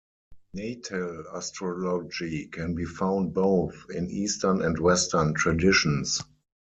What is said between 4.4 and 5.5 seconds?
and Western